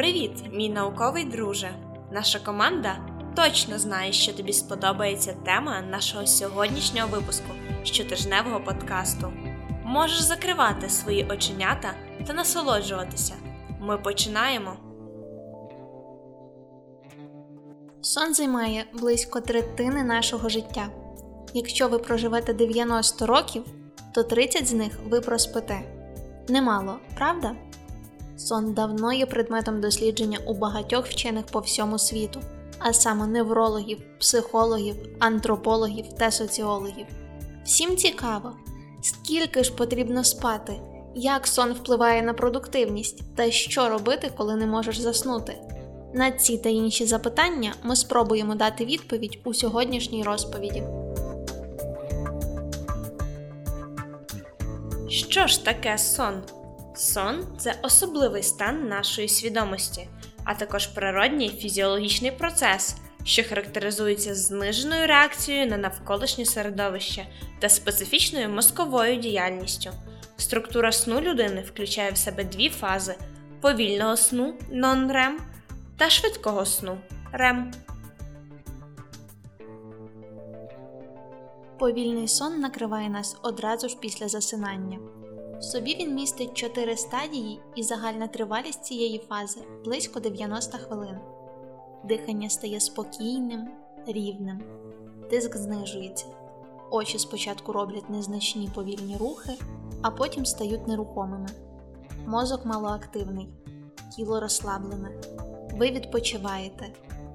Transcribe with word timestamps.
Привіт, 0.00 0.32
мій 0.52 0.68
науковий 0.68 1.24
друже! 1.24 1.74
Наша 2.12 2.38
команда 2.38 2.96
точно 3.36 3.78
знає, 3.78 4.12
що 4.12 4.32
тобі 4.32 4.52
сподобається 4.52 5.36
тема 5.44 5.80
нашого 5.80 6.26
сьогоднішнього 6.26 7.08
випуску 7.08 7.46
щотижневого 7.84 8.60
подкасту. 8.60 9.32
Можеш 9.84 10.20
закривати 10.20 10.88
свої 10.88 11.24
оченята 11.30 11.92
та 12.26 12.32
насолоджуватися. 12.32 13.34
Ми 13.80 13.98
починаємо. 13.98 14.76
Сон 18.00 18.34
займає 18.34 18.84
близько 18.92 19.40
третини 19.40 20.04
нашого 20.04 20.48
життя. 20.48 20.88
Якщо 21.54 21.88
ви 21.88 21.98
проживете 21.98 22.54
90 22.54 23.26
років, 23.26 23.64
то 24.14 24.22
30 24.22 24.66
з 24.66 24.72
них 24.72 25.00
ви 25.04 25.20
проспите. 25.20 25.80
Немало, 26.48 26.98
правда? 27.16 27.56
Сон 28.40 28.72
давно 28.74 29.12
є 29.12 29.26
предметом 29.26 29.80
дослідження 29.80 30.38
у 30.46 30.54
багатьох 30.54 31.06
вчених 31.06 31.46
по 31.46 31.60
всьому 31.60 31.98
світу, 31.98 32.40
а 32.78 32.92
саме 32.92 33.26
неврологів, 33.26 33.98
психологів, 34.18 34.96
антропологів 35.18 36.12
та 36.12 36.30
соціологів. 36.30 37.06
Всім 37.64 37.96
цікаво, 37.96 38.52
скільки 39.02 39.64
ж 39.64 39.72
потрібно 39.72 40.24
спати, 40.24 40.80
як 41.14 41.46
сон 41.46 41.72
впливає 41.72 42.22
на 42.22 42.34
продуктивність 42.34 43.36
та 43.36 43.50
що 43.50 43.88
робити, 43.88 44.30
коли 44.36 44.56
не 44.56 44.66
можеш 44.66 44.98
заснути. 44.98 45.58
На 46.14 46.30
ці 46.30 46.58
та 46.58 46.68
інші 46.68 47.06
запитання 47.06 47.74
ми 47.82 47.96
спробуємо 47.96 48.54
дати 48.54 48.84
відповідь 48.84 49.38
у 49.44 49.54
сьогоднішній 49.54 50.22
розповіді. 50.22 50.82
Що 55.08 55.46
ж 55.46 55.64
таке 55.64 55.98
сон? 55.98 56.42
Сон 57.00 57.46
це 57.58 57.74
особливий 57.82 58.42
стан 58.42 58.88
нашої 58.88 59.28
свідомості, 59.28 60.08
а 60.44 60.54
також 60.54 60.86
природній 60.86 61.48
фізіологічний 61.48 62.30
процес, 62.30 62.96
що 63.24 63.44
характеризується 63.44 64.34
зниженою 64.34 65.06
реакцією 65.06 65.66
на 65.66 65.76
навколишнє 65.76 66.44
середовище 66.44 67.26
та 67.58 67.68
специфічною 67.68 68.48
мозковою 68.48 69.16
діяльністю. 69.16 69.90
Структура 70.36 70.92
сну 70.92 71.20
людини 71.20 71.64
включає 71.68 72.10
в 72.10 72.16
себе 72.16 72.44
дві 72.44 72.68
фази: 72.68 73.14
повільного 73.60 74.16
сну 74.16 74.54
нон-рем 74.72 75.36
та 75.96 76.10
швидкого 76.10 76.66
сну 76.66 76.98
рем. 77.32 77.72
Повільний 81.78 82.28
сон 82.28 82.60
накриває 82.60 83.08
нас 83.08 83.36
одразу 83.42 83.88
ж 83.88 83.96
після 84.00 84.28
засинання. 84.28 84.98
В 85.60 85.62
собі 85.62 85.96
він 86.00 86.14
містить 86.14 86.54
4 86.54 86.96
стадії, 86.96 87.60
і 87.74 87.82
загальна 87.82 88.26
тривалість 88.26 88.84
цієї 88.84 89.18
фази 89.18 89.60
близько 89.84 90.20
90 90.20 90.78
хвилин. 90.78 91.18
Дихання 92.04 92.50
стає 92.50 92.80
спокійним, 92.80 93.68
рівним, 94.06 94.60
тиск 95.30 95.56
знижується. 95.56 96.26
Очі 96.90 97.18
спочатку 97.18 97.72
роблять 97.72 98.10
незначні 98.10 98.70
повільні 98.74 99.16
рухи, 99.16 99.52
а 100.02 100.10
потім 100.10 100.46
стають 100.46 100.88
нерухомими. 100.88 101.48
Мозок 102.26 102.64
малоактивний, 102.64 103.48
тіло 104.16 104.40
розслаблене. 104.40 105.10
Ви 105.76 105.90
відпочиваєте, 105.90 106.92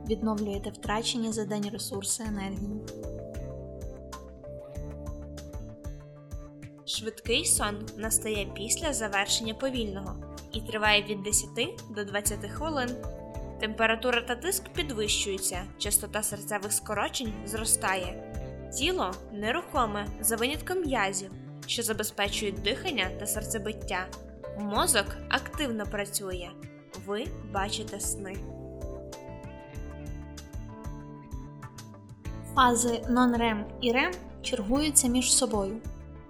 відновлюєте 0.07 0.69
втрачені 0.69 1.31
за 1.31 1.45
день 1.45 1.69
ресурси 1.71 2.23
енергії. 2.27 2.81
Швидкий 6.87 7.45
сон 7.45 7.85
настає 7.97 8.45
після 8.55 8.93
завершення 8.93 9.53
повільного 9.53 10.15
і 10.53 10.61
триває 10.61 11.03
від 11.03 11.23
10 11.23 11.49
до 11.89 12.05
20 12.05 12.45
хвилин. 12.45 12.89
Температура 13.59 14.21
та 14.21 14.35
тиск 14.35 14.69
підвищуються, 14.69 15.65
частота 15.77 16.23
серцевих 16.23 16.73
скорочень 16.73 17.33
зростає. 17.45 18.33
Тіло 18.77 19.11
нерухоме 19.31 20.07
за 20.21 20.35
винятком 20.35 20.81
м'язів, 20.81 21.31
що 21.67 21.83
забезпечують 21.83 22.61
дихання 22.61 23.09
та 23.19 23.25
серцебиття. 23.25 24.07
Мозок 24.59 25.05
активно 25.29 25.85
працює. 25.85 26.49
Ви 27.05 27.25
бачите 27.53 27.99
сни. 27.99 28.35
Фази 32.55 33.01
нон-рем 33.09 33.63
і 33.81 33.91
рем 33.91 34.11
чергуються 34.41 35.07
між 35.07 35.33
собою. 35.33 35.81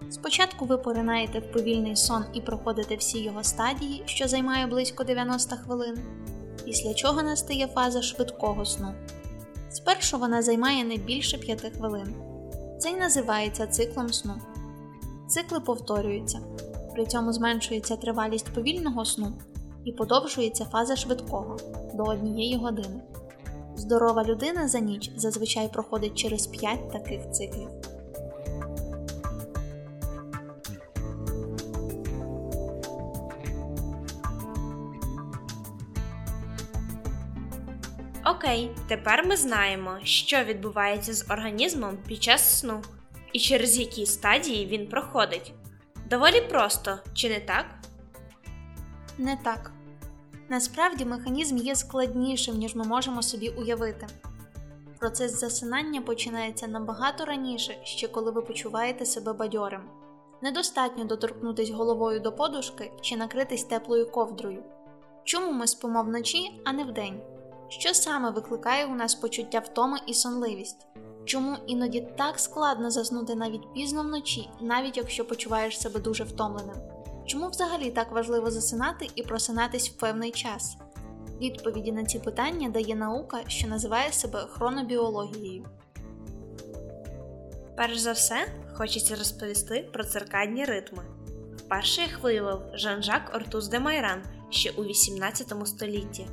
Спочатку 0.10 0.66
ви 0.66 0.78
поринаєте 0.78 1.40
в 1.40 1.52
повільний 1.52 1.96
сон 1.96 2.26
і 2.34 2.42
проходите 2.42 2.96
всі 2.96 3.20
його 3.20 3.44
стадії, 3.44 4.04
що 4.06 4.28
займає 4.28 4.68
близько 4.68 5.04
90 5.04 5.56
хвилин, 5.56 6.00
після 6.66 6.94
чого 6.94 7.24
настає 7.24 7.68
фаза 7.68 8.02
швидкого 8.02 8.66
сну. 8.66 8.94
Спершу 9.70 10.18
вона 10.18 10.42
займає 10.42 10.84
не 10.84 10.98
більше 10.98 11.38
5 11.38 11.72
хвилин. 11.78 12.16
Це 12.80 12.90
й 12.90 12.96
називається 12.96 13.68
циклом 13.68 14.14
сну. 14.14 14.34
Цикли 15.28 15.60
повторюються, 15.60 16.40
при 16.94 17.06
цьому 17.06 17.34
зменшується 17.34 17.96
тривалість 17.96 18.54
повільного 18.54 19.06
сну 19.06 19.34
і 19.86 19.92
подовжується 19.92 20.66
фаза 20.66 20.96
швидкого 20.96 21.58
до 21.94 22.04
однієї 22.04 22.58
години. 22.58 23.02
Здорова 23.76 24.24
людина 24.24 24.68
за 24.68 24.80
ніч 24.80 25.12
зазвичай 25.16 25.70
проходить 25.74 26.16
через 26.16 26.48
5 26.48 26.92
таких 26.92 27.32
циклів. 27.32 27.68
Окей, 38.46 38.72
тепер 38.88 39.26
ми 39.28 39.38
знаємо, 39.38 39.98
що 40.04 40.44
відбувається 40.44 41.14
з 41.14 41.32
організмом 41.32 41.98
під 42.08 42.24
час 42.24 42.60
сну 42.60 42.82
і 43.34 43.40
через 43.40 43.80
які 43.80 44.06
стадії 44.06 44.66
він 44.66 44.88
проходить. 44.88 45.54
Доволі 46.10 46.42
просто, 46.42 47.00
чи 47.14 47.30
не 47.30 47.40
так? 47.40 47.66
Не 49.18 49.38
так. 49.44 49.72
Насправді 50.50 51.06
механізм 51.06 51.58
є 51.58 51.76
складнішим, 51.76 52.58
ніж 52.58 52.76
ми 52.76 52.84
можемо 52.84 53.22
собі 53.22 53.50
уявити. 53.50 54.08
Процес 55.00 55.40
засинання 55.40 56.02
починається 56.02 56.68
набагато 56.68 57.26
раніше, 57.26 57.78
ще 57.84 58.08
коли 58.08 58.32
ви 58.32 58.42
почуваєте 58.42 59.06
себе 59.06 59.34
бадьорим. 59.34 59.82
Недостатньо 60.42 61.06
доторкнутися 61.06 61.74
головою 61.74 62.20
до 62.20 62.32
подушки 62.32 62.92
чи 63.02 63.18
накритись 63.18 63.64
теплою 63.64 64.12
ковдрою. 64.12 64.64
Чому 65.24 65.52
ми 65.52 65.68
спимо 65.68 66.04
вночі, 66.04 66.62
а 66.66 66.74
не 66.74 66.84
вдень? 66.84 67.22
Що 67.80 67.94
саме 67.94 68.30
викликає 68.30 68.86
у 68.86 68.96
нас 68.96 69.16
почуття 69.16 69.60
втоми 69.60 69.98
і 70.08 70.14
сонливість? 70.14 70.88
Чому 71.26 71.58
іноді 71.68 72.08
так 72.18 72.40
складно 72.40 72.92
заснути 72.92 73.36
навіть 73.36 73.74
пізно 73.74 74.04
вночі, 74.04 74.50
навіть 74.62 74.98
якщо 74.98 75.26
почуваєш 75.26 75.82
себе 75.82 76.00
дуже 76.00 76.24
втомленим? 76.24 76.76
Чому 77.26 77.48
взагалі 77.50 77.92
так 77.92 78.12
важливо 78.12 78.52
засинати 78.52 79.10
і 79.16 79.24
просинатись 79.24 79.90
в 79.90 79.98
певний 79.98 80.32
час? 80.32 80.78
Відповіді 81.42 81.92
на 81.92 82.06
ці 82.06 82.20
питання 82.20 82.70
дає 82.70 82.96
наука, 82.96 83.42
що 83.48 83.68
називає 83.68 84.12
себе 84.12 84.48
хронобіологією. 84.50 85.66
Перш 87.78 87.98
за 87.98 88.12
все, 88.12 88.48
хочеться 88.74 89.16
розповісти 89.16 89.90
про 89.94 90.04
циркадні 90.04 90.66
ритми. 90.66 91.04
Вперше 91.58 92.02
їх 92.02 92.24
виявив 92.24 92.62
Жан-Жак 92.74 93.32
Ортуз 93.36 93.68
де 93.68 93.80
Майран 93.80 94.24
ще 94.50 94.72
у 94.72 94.84
18 94.84 95.54
столітті. 95.66 96.28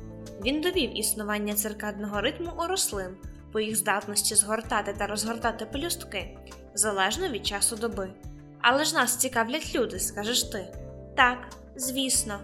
Він 0.45 0.61
довів 0.61 0.99
існування 0.99 1.53
циркадного 1.53 2.21
ритму 2.21 2.51
у 2.59 2.67
рослин 2.67 3.17
по 3.51 3.59
їх 3.59 3.75
здатності 3.75 4.35
згортати 4.35 4.95
та 4.97 5.07
розгортати 5.07 5.65
пелюстки 5.65 6.37
залежно 6.73 7.29
від 7.29 7.47
часу 7.47 7.75
доби. 7.75 8.09
Але 8.61 8.83
ж 8.83 8.95
нас 8.95 9.17
цікавлять 9.17 9.75
люди, 9.75 9.99
скажеш 9.99 10.43
ти. 10.43 10.65
Так, 11.17 11.47
звісно. 11.75 12.39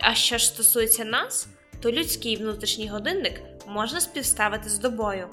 А 0.00 0.14
що 0.14 0.38
ж 0.38 0.46
стосується 0.46 1.04
нас, 1.04 1.48
то 1.80 1.92
людський 1.92 2.36
внутрішній 2.36 2.88
годинник 2.88 3.40
можна 3.66 4.00
співставити 4.00 4.68
з 4.68 4.78
добою. 4.78 5.28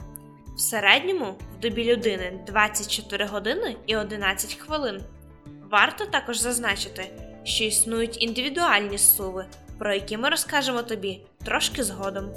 В 0.55 0.59
середньому 0.59 1.35
в 1.57 1.59
добі 1.59 1.83
людини 1.83 2.43
24 2.47 3.25
години 3.25 3.75
і 3.85 3.95
11 3.95 4.53
хвилин. 4.53 5.01
Варто 5.71 6.05
також 6.05 6.39
зазначити, 6.39 7.11
що 7.43 7.63
існують 7.63 8.21
індивідуальні 8.21 8.97
суви, 8.97 9.45
про 9.79 9.93
які 9.93 10.17
ми 10.17 10.29
розкажемо 10.29 10.83
тобі 10.83 11.21
трошки 11.43 11.83
згодом. 11.83 12.29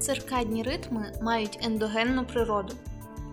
Циркадні 0.00 0.62
ритми 0.62 1.12
мають 1.22 1.58
ендогенну 1.62 2.24
природу, 2.24 2.74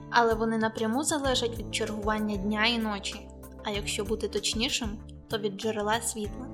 але 0.09 0.33
вони 0.33 0.57
напряму 0.57 1.03
залежать 1.03 1.57
від 1.57 1.75
чергування 1.75 2.35
дня 2.35 2.65
і 2.65 2.77
ночі, 2.77 3.27
а 3.63 3.69
якщо 3.69 4.03
бути 4.03 4.27
точнішим, 4.27 4.89
то 5.29 5.37
від 5.37 5.61
джерела 5.61 6.01
світла. 6.01 6.47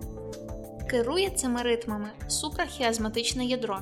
Керує 0.89 1.29
цими 1.29 1.61
ритмами 1.61 2.09
супрахіазматичне 2.27 3.45
ядро, 3.45 3.79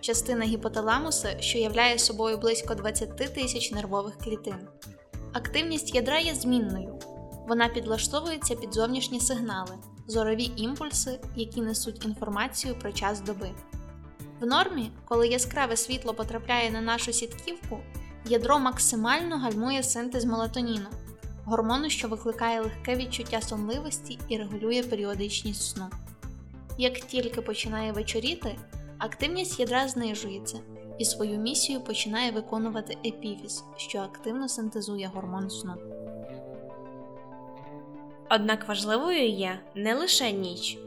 частина 0.00 0.44
гіпоталамуса, 0.44 1.40
що 1.40 1.58
являє 1.58 1.98
собою 1.98 2.38
близько 2.38 2.74
20 2.74 3.16
тисяч 3.16 3.72
нервових 3.72 4.18
клітин. 4.18 4.56
Активність 5.32 5.94
ядра 5.94 6.18
є 6.18 6.34
змінною, 6.34 6.91
вона 7.52 7.68
підлаштовується 7.68 8.54
під 8.54 8.74
зовнішні 8.74 9.20
сигнали, 9.20 9.78
зорові 10.06 10.50
імпульси, 10.56 11.20
які 11.36 11.60
несуть 11.60 12.04
інформацію 12.04 12.74
про 12.74 12.92
час 12.92 13.20
доби. 13.20 13.50
В 14.40 14.46
нормі, 14.46 14.90
коли 15.04 15.28
яскраве 15.28 15.76
світло 15.76 16.14
потрапляє 16.14 16.70
на 16.70 16.80
нашу 16.80 17.12
сітківку, 17.12 17.78
ядро 18.26 18.58
максимально 18.58 19.38
гальмує 19.38 19.82
синтез 19.82 20.24
мелатоніну, 20.24 20.86
гормону, 21.44 21.90
що 21.90 22.08
викликає 22.08 22.60
легке 22.60 22.96
відчуття 22.96 23.40
сонливості 23.40 24.18
і 24.28 24.36
регулює 24.38 24.82
періодичність 24.82 25.62
сну. 25.62 25.86
Як 26.78 27.00
тільки 27.00 27.42
починає 27.42 27.92
вечоріти, 27.92 28.58
активність 28.98 29.60
ядра 29.60 29.88
знижується 29.88 30.58
і 30.98 31.04
свою 31.04 31.38
місію 31.38 31.80
починає 31.80 32.30
виконувати 32.30 32.96
епіфіз, 33.04 33.64
що 33.76 33.98
активно 33.98 34.48
синтезує 34.48 35.10
гормон 35.14 35.50
сну. 35.50 35.74
Однак 38.34 38.68
важливою 38.68 39.28
є 39.28 39.58
не 39.74 39.94
лише 39.94 40.32
ніч. 40.32 40.78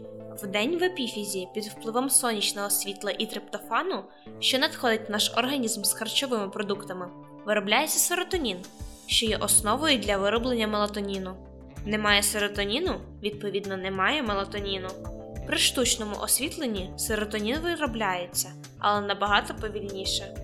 Вдень 0.44 0.78
в 0.78 0.84
епіфізі 0.84 1.48
під 1.54 1.64
впливом 1.64 2.10
сонячного 2.10 2.70
світла 2.70 3.12
і 3.18 3.26
триптофану, 3.26 4.04
що 4.40 4.60
надходить 4.60 5.10
в 5.10 5.12
наш 5.12 5.32
організм 5.38 5.84
з 5.84 5.94
харчовими 5.94 6.50
продуктами, 6.50 7.08
виробляється 7.46 8.00
серотонін, 8.00 8.58
що 9.08 9.26
є 9.26 9.38
основою 9.38 9.98
для 9.98 10.18
вироблення 10.18 10.68
мелатоніну. 10.68 11.36
Немає 11.86 12.24
серотоніну, 12.24 12.96
відповідно, 13.24 13.78
немає 13.78 14.24
мелатоніну. 14.24 14.88
При 15.48 15.58
штучному 15.58 16.16
освітленні 16.22 16.92
серотонін 16.98 17.58
виробляється, 17.60 18.52
але 18.80 19.08
набагато 19.08 19.54
повільніше. 19.54 20.36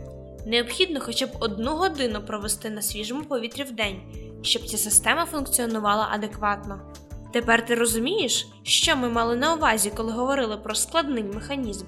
Необхідно 0.45 0.99
хоча 0.99 1.27
б 1.27 1.29
одну 1.39 1.75
годину 1.75 2.21
провести 2.21 2.69
на 2.69 2.81
свіжому 2.81 3.23
повітрі 3.23 3.63
в 3.63 3.71
день, 3.71 4.01
щоб 4.41 4.65
ця 4.65 4.77
система 4.77 5.25
функціонувала 5.25 6.07
адекватно. 6.11 6.79
Тепер 7.33 7.65
ти 7.65 7.75
розумієш, 7.75 8.47
що 8.63 8.95
ми 8.95 9.09
мали 9.09 9.35
на 9.35 9.53
увазі, 9.53 9.91
коли 9.95 10.11
говорили 10.11 10.57
про 10.57 10.75
складний 10.75 11.23
механізм. 11.23 11.85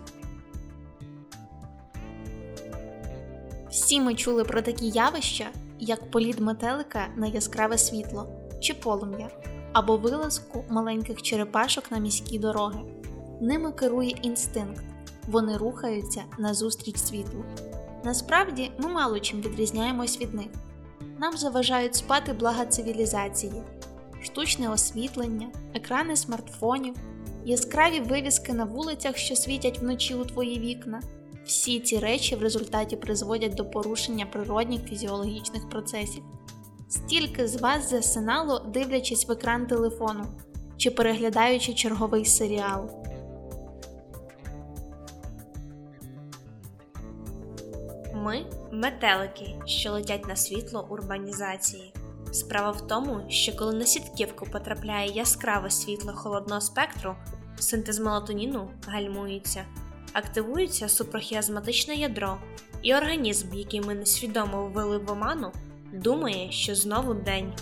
Всі 3.69 4.01
ми 4.01 4.15
чули 4.15 4.43
про 4.43 4.61
такі 4.61 4.89
явища, 4.89 5.47
як 5.79 6.11
політ 6.11 6.39
метелика 6.39 7.07
на 7.15 7.27
яскраве 7.27 7.77
світло 7.77 8.27
чи 8.61 8.73
полум'я, 8.73 9.29
або 9.73 9.97
вилазку 9.97 10.65
маленьких 10.69 11.21
черепашок 11.21 11.91
на 11.91 11.97
міські 11.97 12.39
дороги. 12.39 12.79
Ними 13.41 13.71
керує 13.71 14.09
інстинкт, 14.21 14.83
вони 15.27 15.57
рухаються 15.57 16.23
назустріч 16.39 16.97
світлу. 16.97 17.45
Насправді 18.03 18.71
ми 18.77 18.89
мало 18.89 19.19
чим 19.19 19.41
відрізняємось 19.41 20.21
від 20.21 20.33
них. 20.33 20.47
Нам 21.23 21.37
заважають 21.37 21.95
спати 21.95 22.33
блага 22.33 22.65
цивілізації, 22.65 23.53
штучне 24.23 24.69
освітлення, 24.69 25.47
екрани 25.73 26.15
смартфонів, 26.15 26.95
яскраві 27.45 27.99
вивіски 27.99 28.53
на 28.53 28.65
вулицях, 28.65 29.17
що 29.17 29.35
світять 29.35 29.79
вночі 29.79 30.15
у 30.15 30.25
твої 30.25 30.59
вікна. 30.59 31.01
Всі 31.45 31.79
ці 31.79 31.99
речі 31.99 32.35
в 32.35 32.41
результаті 32.41 32.95
призводять 32.95 33.53
до 33.53 33.65
порушення 33.65 34.25
природних 34.25 34.83
фізіологічних 34.83 35.69
процесів. 35.69 36.23
Стільки 36.89 37.47
з 37.47 37.55
вас 37.55 37.89
засинало, 37.89 38.59
дивлячись 38.59 39.27
в 39.27 39.31
екран 39.31 39.67
телефону 39.67 40.25
чи 40.77 40.91
переглядаючи 40.91 41.73
черговий 41.73 42.25
серіал. 42.25 42.89
Ми 48.13 48.45
метелики, 48.73 49.55
що 49.65 49.91
летять 49.91 50.27
на 50.27 50.35
світло 50.35 50.87
урбанізації. 50.89 51.93
Справа 52.31 52.71
в 52.71 52.87
тому, 52.87 53.21
що 53.29 53.55
коли 53.55 53.73
на 53.73 53.85
сітківку 53.85 54.45
потрапляє 54.45 55.11
яскраве 55.11 55.69
світло 55.69 56.13
холодного 56.13 56.61
спектру, 56.61 57.15
синтез 57.59 57.99
мелатоніну 57.99 58.69
гальмується, 58.87 59.65
активується 60.13 60.89
супрохіазматичне 60.89 61.95
ядро, 61.95 62.37
і 62.81 62.95
організм, 62.95 63.53
який 63.53 63.81
ми 63.81 63.95
несвідомо 63.95 64.67
ввели 64.67 64.97
в 64.97 65.11
оману, 65.11 65.51
думає, 65.93 66.51
що 66.51 66.75
знову 66.75 67.13
день. 67.13 67.53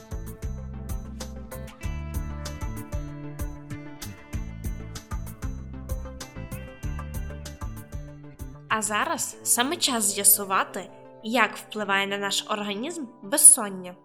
А 8.68 8.81
зараз 8.81 9.38
саме 9.44 9.78
час 9.78 10.14
з'ясувати, 10.14 10.90
як 11.23 11.57
впливає 11.57 12.07
на 12.07 12.18
наш 12.18 12.45
організм 12.50 13.06
безсоння. 13.23 13.95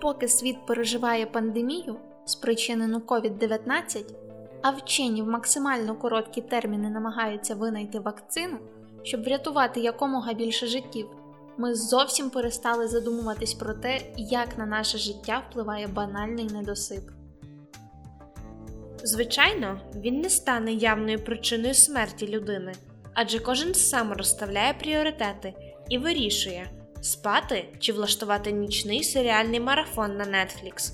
Поки 0.00 0.28
світ 0.28 0.66
переживає 0.66 1.26
пандемію, 1.26 1.96
спричинену 2.24 2.98
COVID-19, 2.98 4.04
а 4.62 4.70
вчені 4.70 5.22
в 5.22 5.26
максимально 5.26 5.94
короткі 5.94 6.42
терміни 6.42 6.90
намагаються 6.90 7.54
винайти 7.54 7.98
вакцину, 7.98 8.58
щоб 9.02 9.24
врятувати 9.24 9.80
якомога 9.80 10.32
більше 10.32 10.66
життів, 10.66 11.08
ми 11.56 11.74
зовсім 11.74 12.30
перестали 12.30 12.88
задумуватись 12.88 13.54
про 13.54 13.74
те, 13.74 14.00
як 14.16 14.58
на 14.58 14.66
наше 14.66 14.98
життя 14.98 15.42
впливає 15.50 15.86
банальний 15.86 16.44
недосип. 16.44 17.10
Звичайно, 19.02 19.80
він 19.94 20.20
не 20.20 20.30
стане 20.30 20.72
явною 20.72 21.24
причиною 21.24 21.74
смерті 21.74 22.28
людини, 22.28 22.72
адже 23.14 23.38
кожен 23.38 23.74
сам 23.74 24.12
розставляє 24.12 24.74
пріоритети 24.74 25.54
і 25.88 25.98
вирішує, 25.98 26.70
спати 27.00 27.68
чи 27.78 27.92
влаштувати 27.92 28.52
нічний 28.52 29.04
серіальний 29.04 29.60
марафон 29.60 30.16
на 30.16 30.24
Netflix. 30.24 30.92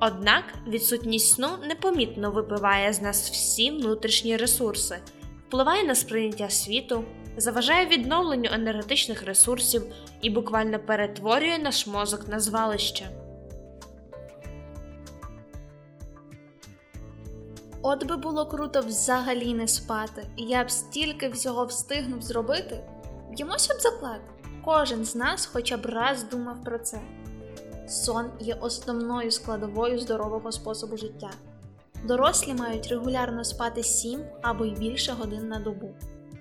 Однак 0.00 0.44
відсутність 0.68 1.34
сну 1.34 1.48
непомітно 1.68 2.30
випиває 2.30 2.92
з 2.92 3.02
нас 3.02 3.30
всі 3.30 3.70
внутрішні 3.70 4.36
ресурси, 4.36 4.98
впливає 5.48 5.84
на 5.84 5.94
сприйняття 5.94 6.50
світу, 6.50 7.04
заважає 7.36 7.86
відновленню 7.86 8.50
енергетичних 8.52 9.22
ресурсів 9.22 9.82
і 10.22 10.30
буквально 10.30 10.78
перетворює 10.78 11.58
наш 11.58 11.86
мозок 11.86 12.28
на 12.28 12.40
звалище. 12.40 13.21
От 17.82 18.06
би 18.06 18.16
було 18.16 18.46
круто 18.46 18.80
взагалі 18.80 19.54
не 19.54 19.68
спати, 19.68 20.26
і 20.36 20.42
я 20.42 20.64
б 20.64 20.70
стільки 20.70 21.28
всього 21.28 21.64
встигнув 21.64 22.22
зробити. 22.22 22.84
Б'ємося 23.30 23.74
б 23.74 23.80
заклад. 23.80 24.20
Кожен 24.64 25.04
з 25.04 25.16
нас 25.16 25.46
хоча 25.46 25.76
б 25.76 25.86
раз 25.86 26.24
думав 26.24 26.64
про 26.64 26.78
це. 26.78 27.00
Сон 27.88 28.26
є 28.40 28.54
основною 28.54 29.30
складовою 29.30 29.98
здорового 29.98 30.52
способу 30.52 30.96
життя. 30.96 31.30
Дорослі 32.04 32.54
мають 32.54 32.86
регулярно 32.86 33.44
спати 33.44 33.82
7 33.82 34.20
або 34.42 34.64
й 34.64 34.70
більше 34.70 35.12
годин 35.12 35.48
на 35.48 35.58
добу, 35.58 35.94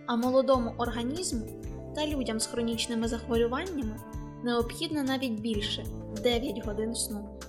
а 0.08 0.16
молодому 0.16 0.74
організму 0.78 1.46
та 1.96 2.08
людям 2.08 2.40
з 2.40 2.46
хронічними 2.46 3.08
захворюваннями 3.08 4.00
необхідно 4.44 5.04
навіть 5.04 5.40
більше 5.42 5.86
9 6.24 6.66
годин 6.66 6.96
сну. 6.96 7.41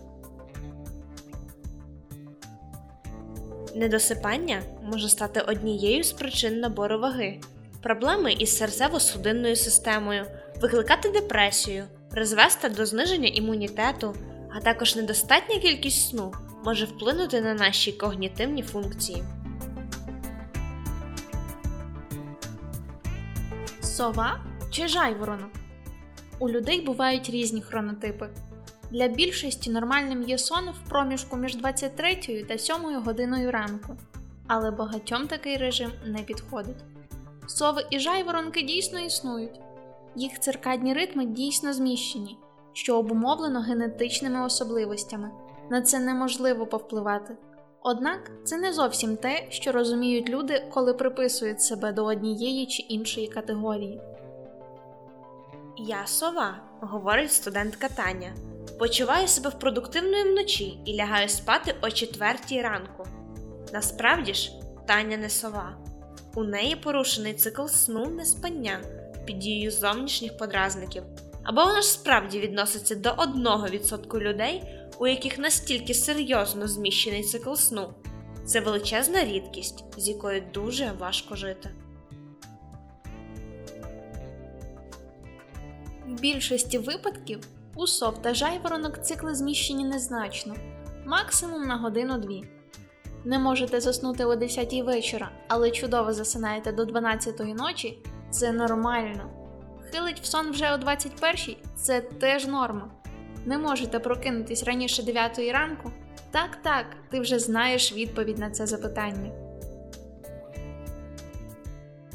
Недосипання 3.75 4.63
може 4.83 5.09
стати 5.09 5.41
однією 5.41 6.05
з 6.05 6.13
причин 6.13 6.61
набору 6.61 6.99
ваги, 7.01 7.41
проблеми 7.83 8.33
із 8.33 8.63
серцево-судинною 8.63 9.57
системою, 9.57 10.27
викликати 10.61 11.09
депресію, 11.09 11.85
призвести 12.11 12.69
до 12.69 12.87
зниження 12.87 13.29
імунітету, 13.29 14.15
а 14.57 14.61
також 14.61 14.97
недостатня 14.97 15.59
кількість 15.59 16.09
сну 16.11 16.33
може 16.65 16.85
вплинути 16.85 17.41
на 17.41 17.55
наші 17.55 17.93
когнітивні 17.93 18.63
функції. 18.63 19.23
Сова 23.81 24.41
чи 24.71 24.89
жайворонок? 24.89 25.51
У 26.39 26.49
людей 26.49 26.81
бувають 26.81 27.31
різні 27.31 27.63
хронотипи. 27.63 28.29
Для 28.93 29.09
більшості 29.09 29.71
нормальним 29.71 30.23
є 30.23 30.39
сон 30.39 30.65
в 30.71 30.89
проміжку 30.89 31.37
між 31.37 31.57
23 31.57 32.45
та 32.49 32.59
7 32.59 32.77
годиною 33.05 33.51
ранку, 33.51 33.97
але 34.47 34.71
багатьом 34.71 35.27
такий 35.27 35.57
режим 35.57 35.93
не 36.07 36.19
підходить. 36.19 36.85
Сови 37.47 37.87
і 37.91 37.99
жайворонки 37.99 38.63
дійсно 38.63 39.01
існують, 39.01 39.61
їх 40.17 40.41
циркадні 40.41 40.95
ритми 40.95 41.27
дійсно 41.27 41.73
зміщені, 41.73 42.39
що 42.73 42.99
обумовлено 42.99 43.61
генетичними 43.61 44.45
особливостями. 44.45 45.31
На 45.71 45.83
це 45.83 45.99
неможливо 45.99 46.67
повпливати. 46.67 47.37
Однак 47.83 48.31
це 48.45 48.59
не 48.59 48.73
зовсім 48.73 49.17
те, 49.17 49.47
що 49.49 49.73
розуміють 49.73 50.29
люди, 50.29 50.67
коли 50.71 50.95
приписують 50.95 51.63
себе 51.63 51.93
до 51.93 52.05
однієї 52.05 52.67
чи 52.67 52.83
іншої 52.83 53.29
категорії. 53.29 54.01
Я 55.77 56.07
сова, 56.07 56.57
говорить 56.81 57.33
студентка 57.33 57.89
Таня. 57.89 58.52
Почуваю 58.79 59.29
себе 59.29 59.51
в 59.51 59.59
продуктивної 59.59 60.23
вночі 60.23 60.79
і 60.85 60.95
лягаю 60.95 61.29
спати 61.29 61.75
о 61.83 61.91
четвертій 61.91 62.63
ранку. 62.63 63.07
Насправді 63.73 64.35
ж, 64.35 64.53
Таня 64.87 65.17
не 65.17 65.31
сова. 65.31 65.77
У 66.35 66.45
неї 66.45 66.77
порушений 66.77 67.35
цикл 67.35 67.67
сну 67.67 68.07
неспання 68.07 68.81
під 69.25 69.39
дією 69.39 69.71
зовнішніх 69.71 70.37
подразників. 70.37 71.03
Або 71.45 71.65
вона 71.65 71.83
ж 71.83 71.89
справді 71.89 72.41
відноситься 72.41 72.95
до 72.95 73.11
1% 73.11 74.21
людей, 74.21 74.63
у 74.99 75.07
яких 75.07 75.39
настільки 75.39 75.95
серйозно 75.95 76.69
зміщений 76.69 77.23
цикл 77.23 77.55
сну. 77.55 77.95
Це 78.45 78.61
величезна 78.61 79.25
рідкість, 79.25 79.85
з 79.97 80.09
якою 80.09 80.43
дуже 80.55 80.93
важко 80.99 81.37
жити. 81.37 81.71
В 86.07 86.21
більшості 86.21 86.79
випадків 86.79 87.41
у 87.75 87.87
сов 87.87 88.23
та 88.23 88.35
жайворонок 88.35 89.03
цикли 89.03 89.35
зміщені 89.35 89.85
незначно, 89.85 90.55
максимум 91.07 91.63
на 91.63 91.77
годину-дві. 91.77 92.45
Не 93.25 93.39
можете 93.39 93.81
заснути 93.81 94.25
о 94.25 94.37
10 94.37 94.73
вечора, 94.73 95.31
але 95.49 95.71
чудово 95.71 96.13
засинаєте 96.13 96.73
до 96.73 96.85
12 96.85 97.41
ночі 97.41 97.99
це 98.31 98.53
нормально. 98.53 99.31
Хилить 99.93 100.21
в 100.21 100.25
сон 100.25 100.51
вже 100.51 100.73
о 100.73 100.77
21 100.77 101.57
це 101.77 102.01
теж 102.01 102.47
норма. 102.47 102.91
Не 103.47 103.59
можете 103.59 103.99
прокинутись 103.99 104.65
раніше 104.65 105.03
9 105.03 105.39
ранку? 105.39 105.93
Так, 106.31 106.57
так, 106.63 106.87
ти 107.11 107.21
вже 107.21 107.39
знаєш 107.39 107.93
відповідь 107.93 108.39
на 108.39 108.51
це 108.51 108.67
запитання. 108.67 109.33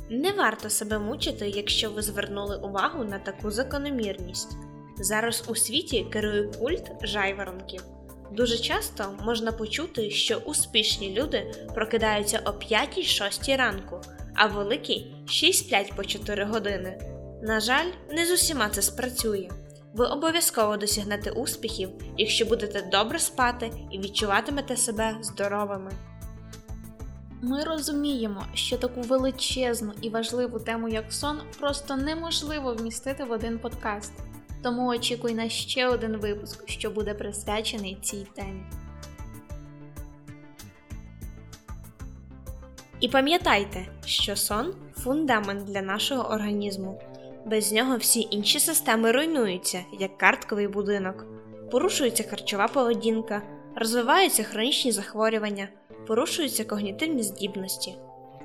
Не 0.10 0.32
варто 0.32 0.70
себе 0.70 1.00
мучити, 1.00 1.50
якщо 1.50 1.92
ви 1.92 2.02
звернули 2.02 2.58
увагу 2.58 3.04
на 3.04 3.20
таку 3.20 3.52
закономірність. 3.52 4.58
Зараз 5.00 5.44
у 5.48 5.56
світі 5.56 6.08
керує 6.12 6.44
культ 6.44 6.92
жайворонків. 7.02 7.84
Дуже 8.32 8.58
часто 8.58 9.16
можна 9.24 9.52
почути, 9.52 10.10
що 10.10 10.38
успішні 10.38 11.14
люди 11.14 11.52
прокидаються 11.76 12.42
о 12.46 12.50
5-6 12.50 13.58
ранку, 13.58 14.02
а 14.36 14.48
великі 14.48 15.16
ще 15.26 15.48
й 15.48 15.54
сплять 15.54 15.94
по 15.96 16.04
4 16.04 16.46
години. 16.46 17.00
На 17.44 17.60
жаль, 17.60 17.92
не 18.12 18.26
з 18.26 18.32
усіма 18.32 18.70
це 18.70 18.82
спрацює. 18.82 19.50
Ви 19.94 20.06
обов'язково 20.06 20.78
досягнете 20.78 21.32
успіхів, 21.32 21.90
якщо 22.18 22.46
будете 22.46 22.82
добре 22.82 23.20
спати 23.20 23.72
і 23.92 24.00
відчуватимете 24.00 24.78
себе 24.78 25.18
здоровими. 25.22 25.92
Ми 27.42 27.64
розуміємо, 27.64 28.46
що 28.54 28.78
таку 28.78 29.02
величезну 29.02 29.94
і 30.02 30.10
важливу 30.10 30.60
тему, 30.60 30.90
як 30.90 31.14
сон, 31.14 31.42
просто 31.60 31.96
неможливо 31.96 32.74
вмістити 32.74 33.24
в 33.24 33.32
один 33.32 33.60
подкаст. 33.60 34.14
Тому 34.64 34.88
очікуй 34.88 35.34
на 35.34 35.50
ще 35.50 35.88
один 35.88 36.18
випуск, 36.18 36.70
що 36.70 36.90
буде 36.90 37.14
присвячений 37.14 37.98
цій 38.02 38.28
темі. 38.36 38.64
І 43.00 43.08
пам'ятайте, 43.08 43.86
що 44.06 44.36
сон 44.36 44.74
фундамент 44.94 45.64
для 45.64 45.82
нашого 45.82 46.24
організму. 46.30 47.02
Без 47.46 47.72
нього 47.72 47.98
всі 47.98 48.28
інші 48.32 48.60
системи 48.60 49.12
руйнуються, 49.12 49.84
як 50.00 50.18
картковий 50.18 50.68
будинок, 50.68 51.26
порушується 51.72 52.24
харчова 52.24 52.68
поведінка, 52.68 53.42
розвиваються 53.76 54.44
хронічні 54.44 54.92
захворювання, 54.92 55.68
порушуються 56.08 56.66
когнітивні 56.66 57.24
здібності. 57.24 57.96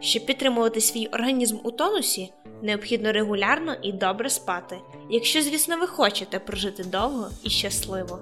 Щоб 0.02 0.26
підтримувати 0.26 0.80
свій 0.80 1.06
організм 1.06 1.58
у 1.64 1.70
тонусі, 1.70 2.32
необхідно 2.62 3.12
регулярно 3.12 3.76
і 3.82 3.92
добре 3.92 4.30
спати, 4.30 4.78
якщо, 5.10 5.42
звісно, 5.42 5.78
ви 5.78 5.86
хочете 5.86 6.38
прожити 6.38 6.84
довго 6.84 7.28
і 7.42 7.50
щасливо. 7.50 8.18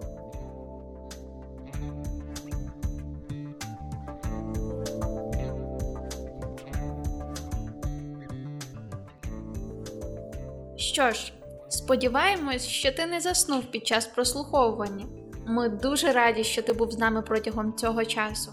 Що 10.77 11.11
ж, 11.11 11.33
сподіваємось, 11.69 12.67
що 12.67 12.93
ти 12.93 13.07
не 13.07 13.21
заснув 13.21 13.65
під 13.65 13.87
час 13.87 14.07
прослуховування. 14.07 15.07
Ми 15.47 15.69
дуже 15.69 16.13
раді, 16.13 16.45
що 16.45 16.63
ти 16.63 16.73
був 16.73 16.93
з 16.93 16.99
нами 16.99 17.23
протягом 17.23 17.77
цього 17.77 18.05
часу. 18.05 18.53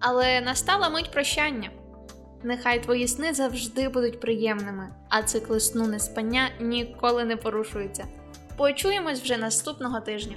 Але 0.00 0.40
настала 0.40 0.88
мить 0.88 1.10
прощання. 1.10 1.70
Нехай 2.42 2.82
твої 2.82 3.08
сни 3.08 3.34
завжди 3.34 3.88
будуть 3.88 4.20
приємними, 4.20 4.88
а 5.08 5.22
цикли 5.22 5.60
сну 5.60 5.86
неспання 5.86 6.48
ніколи 6.60 7.24
не 7.24 7.36
порушуються. 7.36 8.04
Почуємось 8.56 9.20
вже 9.20 9.36
наступного 9.36 10.00
тижня. 10.00 10.36